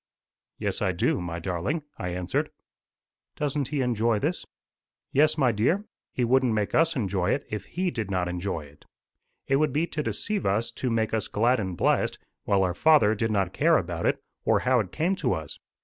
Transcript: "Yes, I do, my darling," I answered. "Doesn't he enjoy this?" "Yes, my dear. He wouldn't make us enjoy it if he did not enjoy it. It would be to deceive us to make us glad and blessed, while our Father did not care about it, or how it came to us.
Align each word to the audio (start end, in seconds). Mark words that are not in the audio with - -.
"Yes, 0.57 0.81
I 0.81 0.93
do, 0.93 1.21
my 1.21 1.37
darling," 1.37 1.83
I 1.99 2.07
answered. 2.09 2.49
"Doesn't 3.35 3.67
he 3.67 3.81
enjoy 3.81 4.17
this?" 4.17 4.47
"Yes, 5.11 5.37
my 5.37 5.51
dear. 5.51 5.85
He 6.11 6.23
wouldn't 6.23 6.55
make 6.55 6.73
us 6.73 6.95
enjoy 6.95 7.29
it 7.35 7.45
if 7.51 7.65
he 7.65 7.91
did 7.91 8.09
not 8.09 8.27
enjoy 8.27 8.61
it. 8.61 8.83
It 9.45 9.57
would 9.57 9.71
be 9.71 9.85
to 9.85 10.01
deceive 10.01 10.47
us 10.47 10.71
to 10.71 10.89
make 10.89 11.13
us 11.13 11.27
glad 11.27 11.59
and 11.59 11.77
blessed, 11.77 12.17
while 12.45 12.63
our 12.63 12.73
Father 12.73 13.13
did 13.13 13.29
not 13.29 13.53
care 13.53 13.77
about 13.77 14.07
it, 14.07 14.19
or 14.43 14.61
how 14.61 14.79
it 14.79 14.91
came 14.91 15.15
to 15.17 15.33
us. 15.33 15.59